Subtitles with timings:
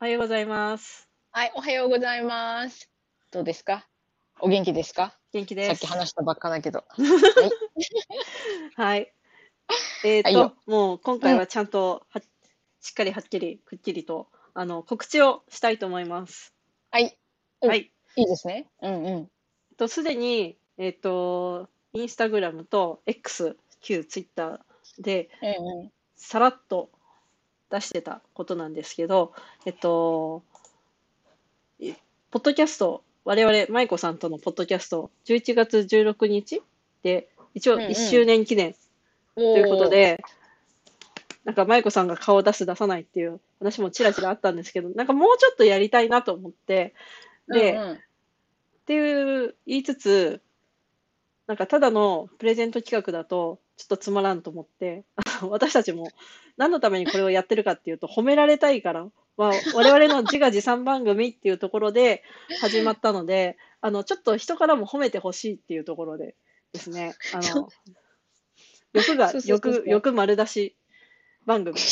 [0.00, 1.08] おはようございます。
[1.32, 2.88] はい、おはようございます。
[3.32, 3.84] どうですか？
[4.40, 5.18] お元気ですか？
[5.32, 5.66] 元気です。
[5.66, 6.84] さっき話したばっかだけど。
[8.76, 9.12] はい。
[10.04, 12.20] えっ、と、はいよもう今回はちゃんとは、
[12.80, 16.54] しっかりはっきり、くっきりと、あの、告知をしたいと思います。
[16.92, 17.18] はい、
[17.62, 17.92] うんはい。
[18.14, 18.68] いいですね。
[18.80, 19.30] うんうん。
[19.76, 25.92] と、すでに、えっ、と、インスタグラムと X、旧ツイッターで、うんうん。
[26.14, 26.92] さらっと
[27.70, 29.32] 出してたことなんですけど、
[29.66, 30.42] えっと、
[31.80, 31.94] え
[32.30, 36.62] ポッドキャスト、我々、舞子さんとのポッドキャスト、11月16日
[37.02, 37.88] で、一応うんうん。
[37.90, 38.78] 1周年記念と
[39.36, 40.22] ということ、で、
[41.44, 46.94] なんか舞子さんが顔を出す出さないっていう話もちらちらあったんですけど、なんかもうちょっとやりたいなと思って、
[47.48, 47.92] で、うんうん。
[47.94, 47.98] っ
[48.86, 50.42] ていう言いつつ、
[51.48, 55.04] なんかただのプレゼント企画だとちょっとつまらんと思って、
[55.48, 56.10] 私たちも
[56.58, 62.22] 何のためにこれをやってるかっていうと褒められたいから、まあ、我々の自画自賛番組っていうところで
[62.60, 66.36] 始まったので、あのちょっと人からも褒めてほしいっていうところで
[66.74, 67.70] ですね、あの
[68.92, 70.76] 欲が欲欲丸出し
[71.46, 71.78] 番組。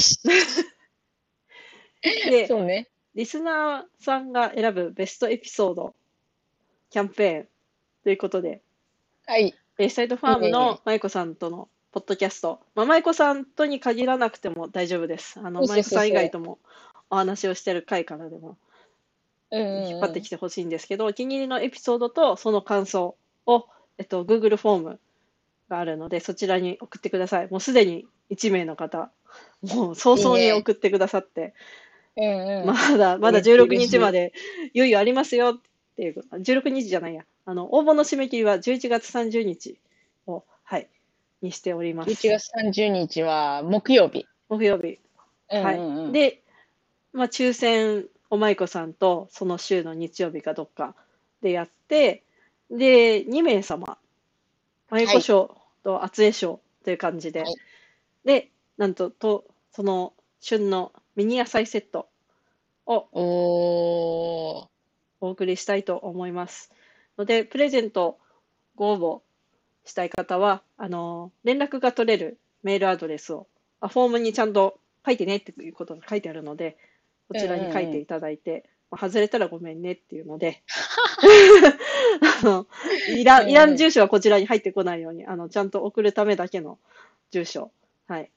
[2.03, 2.91] で、そうね。
[3.15, 5.95] リスナーさんが選ぶベストエピソード
[6.91, 7.49] キャンペーン
[8.05, 8.61] ということで、
[9.27, 9.55] はい。
[9.77, 15.39] ベイサイドファームいいねいいのね舞子さんとのポッドキャスト、まあ、舞子さんとに限らなくても大丈夫です。
[15.43, 16.59] あの舞子さん以外とも
[17.11, 18.57] お話をしてる回からでも
[19.51, 23.17] 引っ張ってきてほしいんですけど、お気に入りのエピソードとその感想
[23.47, 23.67] を、
[23.99, 25.01] えっと、Google フォーム
[25.69, 27.49] があるので、そちらに送ってください。
[27.51, 29.11] もうすでに1名の方、
[29.63, 31.55] もう早々にいいね送ってくださって、
[32.17, 32.67] うんうん。
[32.67, 34.33] まだ、まだ嬉しい16日まで
[34.75, 35.59] 猶予ありますよっ
[35.97, 37.25] ていう、16日じゃないや。
[37.47, 39.79] あの、応募の締め切りは11月30日
[40.27, 40.89] を、はい、
[41.41, 42.11] にしております。
[42.11, 44.27] 11月30日は木曜日。
[44.49, 44.99] 木曜日。
[45.49, 45.79] はい。
[45.79, 46.43] うんうんうん、で、
[47.13, 50.95] まあ、抽選、おまいこさんと、その週の日曜日かどっか
[51.41, 52.25] でやって、
[52.71, 53.97] で、2名様、
[54.91, 57.55] まゆこ賞と厚江賞という感じで、はい
[58.27, 62.09] で、なんと、と、その旬のミニ野菜セット
[62.85, 64.69] を。
[65.19, 66.71] お送りしたいと思います。
[67.19, 68.19] ので、プレゼント
[68.75, 69.23] ご応
[69.85, 73.47] 募したい方は、あの、連絡が取れるメールアドレスを、
[73.81, 76.77] あフォームにちゃんと書いてねっていうことが書いてあるので、
[77.29, 80.63] こちらに書いていただいて、まあ外れたらごめんねっていうので、
[82.43, 82.67] あの
[83.09, 86.79] いらん、いらん住所はこちらに入ってこないように、あの、ちゃんと送るためだけの
[87.31, 87.71] 住所、
[88.07, 88.29] はい、っ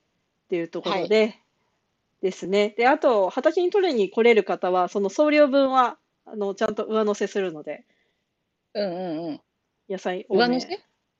[0.49, 1.39] ていうところで、
[2.21, 2.73] ですね。
[2.77, 7.85] で、あと、畑に取りに来れる方は、その送料分は、あの、ちゃんと上乗せするので、
[8.73, 9.41] うんうんうん。
[9.89, 10.39] 野菜多め。
[10.41, 10.67] 上乗せ？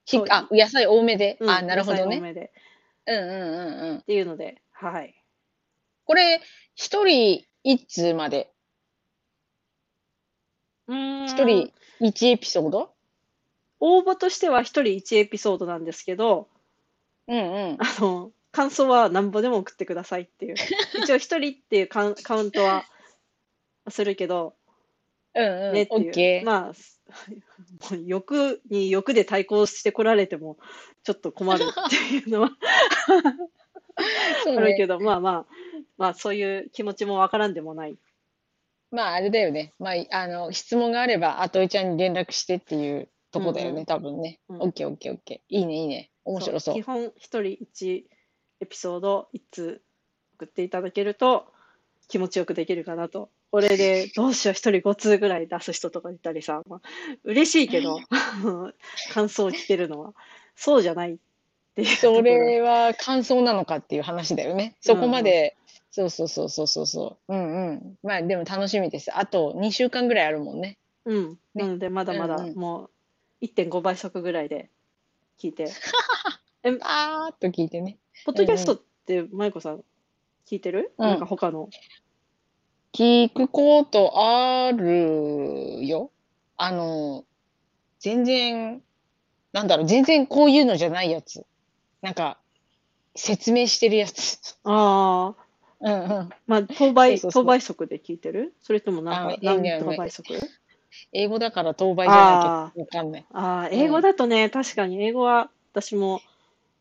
[0.06, 1.38] そうひあ、野菜多めで。
[1.40, 2.04] うんあ、なるほどね。
[2.04, 2.52] 野菜多めで。
[3.06, 3.98] うんうんうんうん。
[3.98, 5.16] っていうので、はい。
[6.06, 6.42] これ、
[6.76, 8.52] 一人一通まで？
[10.88, 12.92] うーん一人一エピソード？
[13.80, 16.48] 応募としては一人一エピソードなんですけど、
[17.28, 17.78] うんうん。
[17.80, 20.56] あの、感想は何ぼでも送ってくださいっていう。
[21.04, 22.86] 一応一人っていうカウンカウントは
[23.90, 24.56] するけど、
[25.36, 25.74] うんうん。
[25.74, 26.08] ねっていう。
[26.08, 26.46] オッケー。
[26.46, 30.58] まあ、欲に欲で対抗してこられても、
[31.04, 32.56] ちょっと困る っていうのはね。
[34.58, 35.46] あるけど、まあまあ、
[35.98, 37.98] まあそういう気持ちもわからんでもない。
[38.92, 39.74] まあ、あれだよね。
[39.78, 44.40] まあ、あの、質問があれば、あといちゃんに連絡してっていうとこだよね、うんうん多分ね。
[44.50, 45.56] うんオッケーオッケーオッケー。
[45.56, 46.10] いいね、いいね。
[46.26, 46.76] 面白そう。
[46.76, 48.08] 基本一人一
[48.62, 49.82] エピソード一通
[50.36, 51.48] 送っていただけると
[52.08, 53.30] 気持ちよくできるかなと。
[53.52, 56.82] これでどうしよう一人5通ぐらい出す人とかいたりさ、まあ、
[57.24, 58.00] 嬉しいけど
[59.12, 60.14] 感想を聞けるのは
[60.56, 61.18] そうじゃないっ
[61.76, 64.76] ていうそれは感想なのかっていう話だよね。
[64.82, 65.56] そこまで、
[65.92, 67.34] そうそうそうそうそうそう。
[67.34, 67.98] うんうん。
[68.04, 69.16] まあ、でも楽しみです。
[69.16, 70.78] あと2週間ぐらいあるもんね。
[71.06, 71.30] うん。
[71.32, 72.90] ねなのでまだまだも
[73.42, 74.70] う1.5倍速ぐらいで
[75.40, 75.72] 聞いて。
[76.82, 77.98] あーっと聞いてね。
[78.26, 79.84] ポッドキャストって舞子さん
[80.46, 81.70] 聞いてる、うんなんか他の？
[82.94, 86.12] 聞くことあるよ。
[86.58, 87.26] あの、
[88.00, 88.82] 全然、
[89.54, 91.46] なんだろう、全然こういうのじゃないやつ。
[92.02, 92.40] なんか、
[93.16, 94.58] 説明してるやつ。
[94.64, 95.46] ああ。
[95.82, 96.30] うんうん。
[96.48, 98.54] まあ、当倍、そうそうそう当倍速で聞いてる？
[98.62, 100.34] それともなんか何とか倍速？
[101.14, 103.26] 英語だから当倍じゃなきゃわかんない。
[103.32, 106.22] ああ、英語だとね、確かに英語は私も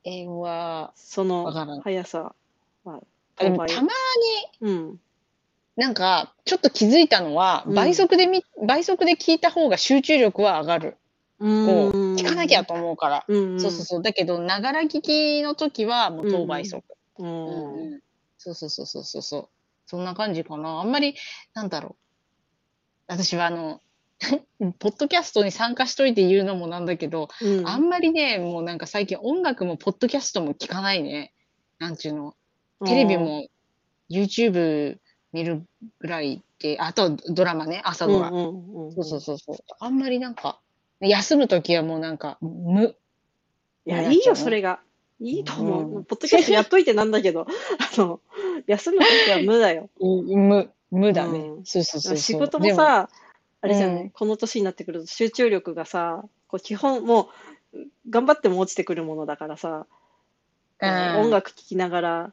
[0.05, 1.53] 英語は、その
[1.83, 2.35] 速さ
[2.85, 3.01] は
[3.37, 3.51] あで。
[3.51, 3.93] もたまに
[4.63, 5.01] うん。
[5.79, 10.97] なんか、ちょっと気づいたのは、うん倍速でみ、倍速で聞いた方が集中力は上がる。
[11.39, 11.47] うこ
[11.95, 12.17] う、ん。
[12.17, 13.25] 聞かなきゃと思うから。
[13.29, 13.61] うんうん。
[13.61, 14.03] そうそうそう。
[14.03, 16.83] だけど、ながら聞きの時は、もう当倍速。
[17.19, 17.23] う。
[17.23, 18.01] うんんうん
[18.39, 19.49] そうそうそうそうそうそう。
[19.87, 20.81] そんな感じかな。
[20.81, 21.15] あんまり、
[21.55, 21.97] なんだろう。
[23.07, 23.81] 私はあの、
[24.81, 27.69] ポッドキャストに参加しといて言うのもなんだけど、うん。
[27.69, 31.33] あんまりね、もうなんか最近音楽もポッドキャストも聞かないね。
[31.79, 32.35] なんちゅうの。
[32.85, 33.47] テレビも
[34.11, 34.99] YouTube
[35.33, 35.63] 見る
[36.01, 38.31] ぐらいで、あとドラマね、朝うん、ドラ。
[38.31, 39.57] そうそうそうそう。
[39.81, 40.61] あんまりなんか、
[41.01, 42.97] 休むときはもうなんか、無。
[43.87, 44.81] いや、いいよ、それが。
[45.21, 45.97] いいと思う。
[45.97, 47.47] うんポッドキャストやっといてなんだけど、
[47.99, 48.21] あの、
[48.67, 49.91] 休むときは無だよ。
[50.01, 51.39] 無、無だね。
[51.39, 52.17] うんそうそうそう。
[52.17, 53.09] 仕事もでさ、
[53.61, 57.31] あれじゃない、うんこの年になってくると集中力がさ、こう基本も
[57.73, 57.79] う、
[58.09, 59.87] 頑張っても落ちてくるものだからさ、
[60.81, 60.91] うん
[61.25, 62.33] 音楽聴きながら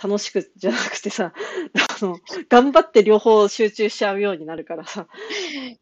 [0.00, 2.18] 楽しくじゃなくてさ、あの、
[2.48, 5.06] 頑張って両方集中しちゃうようになるからさ、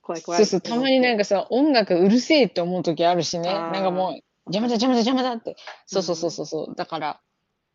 [0.02, 0.44] 怖い怖い。
[0.44, 3.52] そうそう、たまになんかさ、音楽うるせえって思う時あるしね。
[3.52, 4.12] なんかもう、
[4.46, 5.56] 邪魔だ邪魔だ邪魔だって。
[5.86, 6.74] そうそうそうそうそう。
[6.74, 7.20] だから、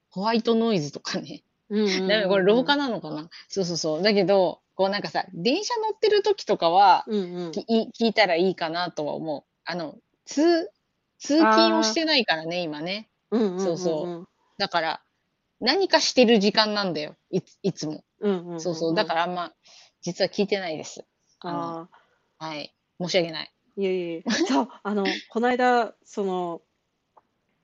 [0.09, 1.43] ホワイトノイズとかね。
[1.69, 4.03] うんうんうん、なんかこれ廊下なのかなそうそうそう。
[4.03, 7.51] だけど、こうなんかさ、電車乗ってる時とかは、うんうん。
[7.51, 9.43] きい聞いたらいいかなとは思う。
[9.65, 9.95] あの、
[10.25, 10.69] 通、
[11.17, 13.09] 通勤をしてないからね、今ね。
[13.31, 13.63] うんうんうんうん。
[13.63, 14.27] そうそ
[14.57, 15.01] だから、
[15.59, 17.15] 何かしてる時間なんだよ。
[17.31, 18.03] いつも。
[18.19, 18.61] うんうん。
[18.61, 18.95] そうそう。
[18.95, 19.53] だからあんま、
[20.01, 21.05] 実は聞いてないです。
[21.39, 21.89] あのあ
[22.39, 22.45] あ。
[22.45, 22.73] はい。
[22.99, 23.51] 申し訳ない。
[23.77, 26.61] いやいやいや、そう、あの、この間、その、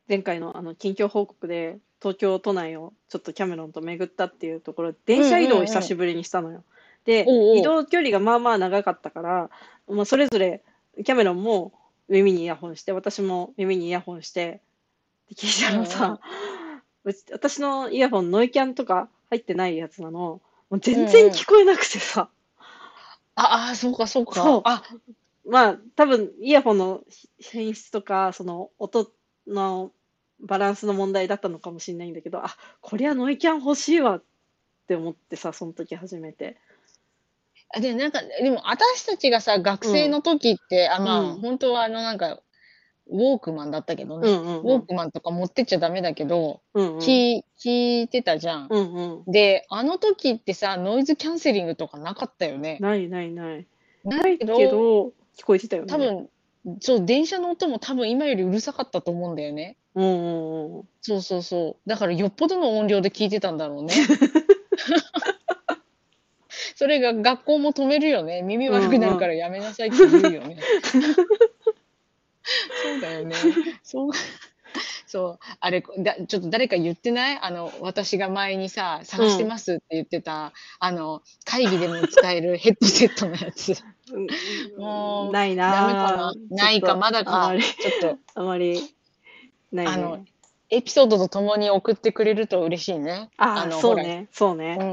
[0.10, 6.64] 前回のあの近況報告で、東京都内をちょっとキャメロンと巡ったっていうところ、電車移動を久しぶりにしたのよ。
[7.06, 7.26] で、
[7.56, 9.50] 移動距離がまあまあ長かったから、
[9.88, 10.64] まあ、それぞれ、
[11.06, 11.72] キャメロンも
[12.10, 14.62] 耳にイヤホンして、私も耳にイヤホンして、
[15.30, 16.20] で聞いたらさ、
[17.06, 20.42] うち私のイヤホンノイキャンとか入ってないやつなの、も
[20.72, 22.30] う全然聞こえなくてさ、
[23.36, 24.36] ああ、そうか、そうか。
[24.36, 24.62] そう。
[24.66, 24.84] あ、
[25.46, 27.02] まあ、多分イヤホンの
[27.40, 29.12] 品質とか、その音
[29.48, 29.92] の
[30.42, 34.24] バランスの問題だったのかもしれないんだけど、あ、こりゃノイキャン欲しいわっ
[34.88, 36.58] て思ってさ、その時初めて。
[37.74, 41.42] あで、なんか、でも私たちがさ、学生の時って、あ、まあ、うん。
[41.42, 44.30] 本当はあの、なんか、ウォークマンだったけどね。
[44.30, 46.98] うんうんウォークマンとか持ってっちゃダメだけど、うんうん。
[47.00, 48.68] 聞聞いてたじゃん。
[48.70, 49.32] うんうん。
[49.32, 52.78] で、あの時ってさ、ノイズキャンセリングとかなかったよね。
[52.80, 53.68] ないないない。
[54.04, 55.90] ないけど、けど、聞こえてたよね。
[55.90, 56.30] 多分、
[56.80, 59.78] そう、電車の音も多分今よりうるさかったと思うんだよね。
[59.96, 60.84] うんうんうん。
[61.02, 61.90] そうそうそう。
[61.90, 63.94] だからよっぽどの音量で聞いてたんだろうね。
[66.76, 68.42] それが学校も止めるよね。
[68.42, 70.58] 耳悪くなるからやめなさいって言うよね。
[72.82, 73.36] そうだよね。
[73.84, 74.12] そう。
[75.06, 75.40] そう。
[75.60, 77.40] あれ、だちょっと誰か言ってない？
[77.42, 83.72] あの、私が前にさ、探してますって言ってた、あの、会議でも使えるヘッドセットのやつ。
[84.12, 84.28] うん
[84.78, 86.08] もうないダメな？
[86.08, 88.82] かなないか、まだあかちょっと、 あまり、
[89.72, 89.92] ないね。
[89.94, 90.26] あの
[90.70, 93.30] エピソードとともに送ってくれると嬉しいね。
[93.36, 94.56] あのそうね、そう。
[94.56, 94.78] ね。
[94.80, 94.84] う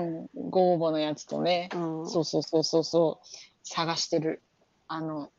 [0.47, 0.51] ん。
[0.51, 1.69] ご応募のやつとね。
[1.73, 2.09] うん。
[2.11, 3.27] そうそうそうそうそう。
[3.63, 4.43] 探してる。
[4.89, 5.31] あの、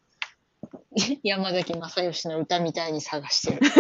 [1.24, 3.62] 山崎正義の歌みたいに探してる。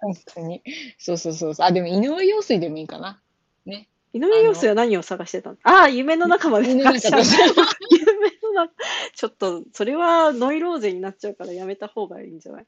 [0.00, 0.62] 本当に。
[0.98, 1.66] そうそうそうそう。
[1.66, 3.20] あ、でも井上陽水でもいいかな。
[3.66, 3.88] ね。
[4.12, 5.56] 井上陽水は何を探してたの？
[5.62, 8.06] ああ、夢の中まで夢の探し中ちゃうと夢
[8.42, 8.72] の中。
[9.14, 12.66] ちょっと、それはノイローゼになっちゃうからやめた方がいいんじゃない？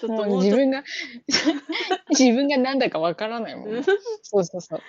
[0.00, 0.84] ちょっと自分が、
[2.10, 3.84] 自分がなんだかわからないもん。
[3.84, 3.90] と。
[4.22, 4.80] そうそうそう。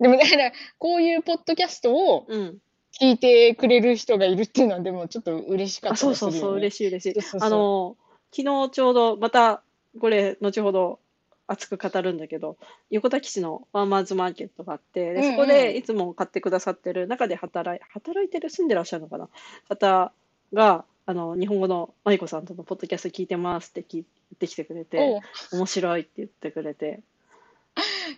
[0.00, 2.58] でもだから、こういうポッドキャストをうん。
[3.00, 6.58] 聞いてくれる人がいるっていうのは、でもちょっと嬉しかっあ、たそうそうそう、りするよね。
[6.58, 7.40] 嬉しい嬉しいそうそう。
[7.40, 7.96] そうあの、
[8.30, 9.62] 昨日ちょうど、また、
[10.00, 10.98] これ、後ほど
[11.46, 12.56] 熱く語るんだけど、
[12.90, 19.28] 横田基地のファーマーズマーケットがあって、で、そこでいつも買ってくださってる、中で働い、働いてる、住んでらっしゃるのかな
[19.68, 20.12] 方
[20.52, 25.20] が、あの、日本語のマイコさんとのポッドキャスト聞いてますって聞いてきてくれて、
[25.52, 27.00] 面白いって言ってくれて、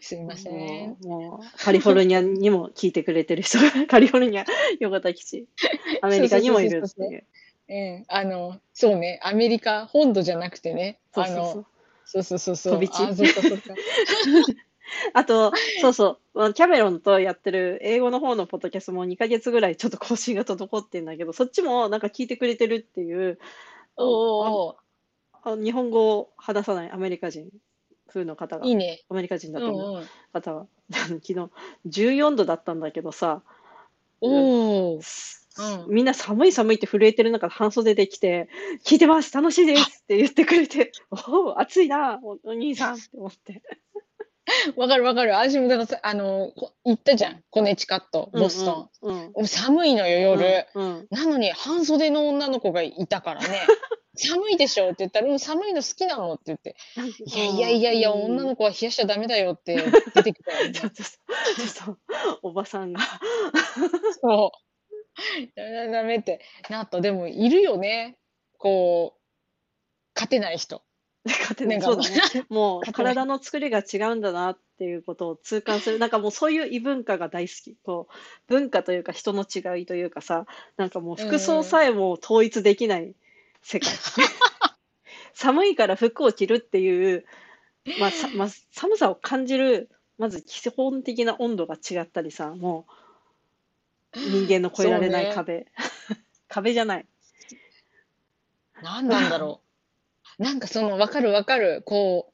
[0.01, 1.41] すいませんも。
[1.43, 4.45] う、カリフォルニアにも聞いてくれてる人が、 カリフォルニア、
[4.81, 5.47] 横田基地、
[6.01, 7.25] アメリカにもいるっていう。
[7.69, 11.67] うん、あの、そうね、アメリカ本土じゃなくてね、あそうそうそうの、。
[12.05, 12.73] そうそうそうそう。
[12.75, 13.75] 飛び地あ、そっかそっか。
[15.15, 23.39] あと、そうそう、まあキャメロンとやってる英語の方のポッドキャストも2ヶ月ぐらいちょっと更新が滞ってんだけど、そっちもなんか聞いてくれてるっていう、
[23.97, 24.77] おおお
[25.43, 27.49] あ日本語を話さないアメリカ人
[28.13, 29.03] 風の方が、いいね。
[29.09, 30.07] アメリカ人うだと思う。
[30.33, 31.35] 方は、 昨日
[31.87, 33.43] 14度だったんだけどさ、
[34.21, 34.97] おお。
[34.97, 35.03] うん
[35.89, 38.49] みんな寒い寒いって震えてる中半袖で来て、
[38.87, 40.93] 聞いてます楽しいですって言ってくれて、
[41.29, 43.63] おお、暑いなお、お兄さんって思って。
[44.77, 45.33] わかるわかる。
[45.33, 47.45] 私もだからさ、あの、こ行ったじゃん。
[47.51, 49.07] コネチカット、ボストン。
[49.09, 49.25] うんうん。
[49.25, 50.67] もう寒いのよ、夜。
[50.75, 50.85] うん。
[50.85, 53.49] うんなのに、半袖の女の子がいたからね。
[54.15, 56.77] 寒いでしょって言ったら、うん、寒いの好きなのって言って、
[57.25, 59.77] いやいやいやいや、女の子は冷やしちゃダメだよって
[60.15, 60.53] 出てきた。
[60.53, 61.99] ちょっと、ちょっと、
[62.43, 63.01] おばさんが。
[64.21, 64.63] そう。
[65.57, 67.01] ダメダメってなった。
[67.01, 68.19] でも、いるよね。
[68.59, 69.21] こう、
[70.15, 70.83] 勝てない人。
[71.25, 71.79] 勝てない。
[71.79, 72.47] なんかそうだね。
[72.51, 75.99] もう、体の作りが違うんだなっていうことを痛感する。
[75.99, 77.77] なんかもうそういう異文化が大好き。
[77.83, 78.15] こう、
[78.49, 83.15] 文化というか人の違いというかさ、なんかもう服装さえも統一できない
[83.63, 83.91] 世界。
[85.35, 87.25] 寒いから服を着るっていう、
[87.99, 92.87] まあ、さまあ、寒さを感じる、まず基本的な温度が違ったりさ、も
[94.15, 95.67] う人間の越えられないそうね壁。
[96.49, 97.07] 壁じゃない。
[98.83, 99.61] 何なんだろ
[100.39, 100.43] う。
[100.43, 101.83] なんかその、わかるわかる。
[101.87, 102.33] こう、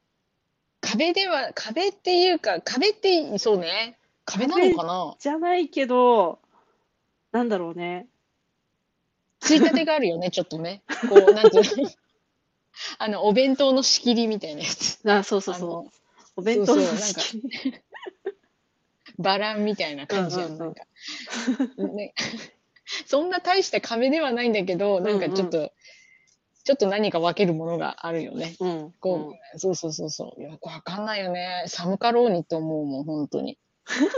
[0.80, 3.98] 壁では、壁っていうか、壁って、そうね。
[4.24, 5.16] 壁なのかな？
[5.18, 6.40] じゃないけど、
[7.32, 8.08] なんだろうね。
[9.40, 10.82] ついたてがあるよね、ちょっとね。
[11.08, 11.90] こう、なんていうの
[12.98, 14.98] あの、お弁当の仕切りみたいなやつ。
[15.10, 15.90] あ、そうそうそう。
[16.36, 17.74] お弁当のそうそうなんか仕切り
[19.18, 20.84] バランみたいな感じやん、うんうんうんなんか。
[21.94, 22.14] ね、
[23.06, 25.72] そんな大した壁ではないんだけど、なんかちょっと、
[26.64, 28.54] ちょっと何か分けるものがあるよね。
[28.60, 28.92] うん。
[29.00, 30.42] こう、そうそうそうそう。
[30.42, 31.64] よくわかんないよね。
[31.66, 33.58] 寒かろうにと思うもん、本当に。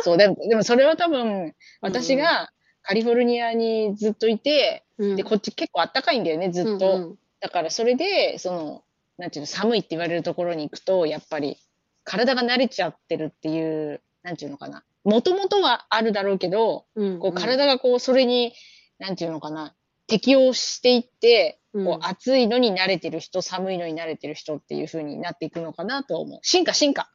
[0.03, 2.51] そう、でも、でもそれは多分、私が
[2.83, 6.97] カリフォルニアにずっといて、うん、で、こっち結構あったかいんだよね、ずっと。
[6.97, 8.85] うんうんだからそれで、その、
[9.17, 11.57] なんていうの、寒いって言われるところに行くと、やっぱり
[12.05, 14.85] 体が慣れちゃってるっていう、なんていうのかな。
[15.05, 18.53] もともとはあるだろうけど、うんこう体がこう、それに、
[18.99, 19.75] なんていうのかな、
[20.07, 26.41] 適応していって、うんこう暑いのに慣れてる人、寒いのに慣れてる人っていう風になっていくのかなと思う。
[26.43, 27.11] 進化、進化。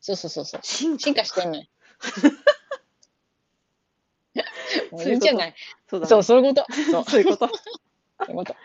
[0.00, 0.60] そうそうそうそう。
[0.64, 1.64] 進化進化してんのよ。
[4.90, 5.54] そういうじゃない。
[5.88, 6.66] そうだねそう、そういうこと。
[6.90, 7.48] そう、そういうこと。
[8.24, 8.56] そういうこと。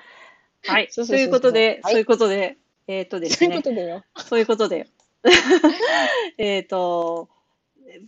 [0.65, 0.87] はい。
[0.91, 4.03] そういうことで、はいそういうことで、えっとですそういうこね、とだよ。
[4.17, 4.87] そういうことで、
[6.37, 7.29] えっと、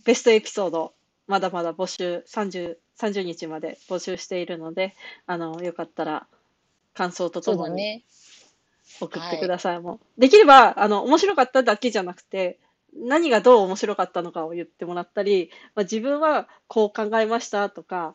[0.04, 0.94] ベストエピソード、
[1.26, 4.94] まだまだ募集、30、30日まで募集しているので、
[5.26, 6.26] あの、よかったら、
[6.94, 8.04] 感想とともに。
[9.00, 9.80] 送ってください。
[9.80, 12.58] もうできれば、あの、面白かっただけじゃなくて、
[12.98, 18.14] 何がどう面白かったのかを言ってもらったり、まあ、自分はこう考えましたとか、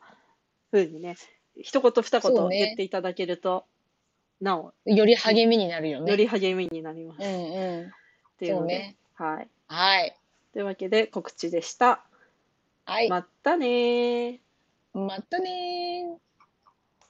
[0.71, 1.17] ふうにね、
[1.57, 3.65] 一言二言言っていただけると、
[4.41, 6.11] なお、より励みになるよね。
[6.11, 7.23] より励みになります。
[7.23, 7.91] うんっうん。
[8.39, 9.47] ていうねはい。
[9.67, 10.17] はい。
[10.53, 12.03] というわけで告知でした。
[12.85, 13.09] はい。
[13.09, 14.39] またねー。
[14.93, 16.30] またねー。